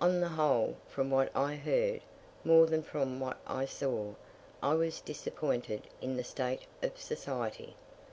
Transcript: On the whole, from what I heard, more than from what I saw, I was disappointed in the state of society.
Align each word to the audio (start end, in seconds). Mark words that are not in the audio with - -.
On 0.00 0.20
the 0.20 0.28
whole, 0.28 0.76
from 0.86 1.10
what 1.10 1.34
I 1.34 1.56
heard, 1.56 2.00
more 2.44 2.64
than 2.64 2.80
from 2.80 3.18
what 3.18 3.38
I 3.44 3.64
saw, 3.66 4.12
I 4.62 4.74
was 4.74 5.00
disappointed 5.00 5.88
in 6.00 6.16
the 6.16 6.22
state 6.22 6.62
of 6.80 6.96
society. 6.96 7.74